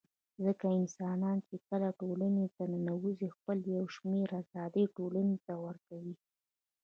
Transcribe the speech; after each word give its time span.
ځکه 0.45 0.65
انسانان 0.79 1.37
چي 1.47 1.55
کله 1.67 1.87
ټولني 1.99 2.45
ته 2.55 2.63
ننوزي 2.73 3.29
خپل 3.35 3.57
يو 3.75 3.83
شمېر 3.95 4.27
آزادۍ 4.41 4.85
ټولني 4.97 5.37
ته 5.45 5.53
ورکوي 5.65 6.15